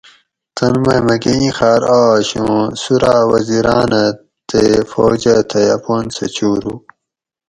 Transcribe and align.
تن 0.55 0.73
مئ 0.85 0.99
مکہۤ 1.07 1.33
اِیں 1.41 1.53
خاۤر 1.57 1.81
آش 2.01 2.27
اُوں 2.41 2.61
سُوراۤ 2.81 3.21
وزیراۤن 3.31 3.91
اۤ 4.01 4.09
تے 4.49 4.61
فوجہ 4.91 5.37
تھئ 5.49 5.67
اپان 5.77 6.05
سہۤ 6.15 6.27
چھورو 6.35 6.73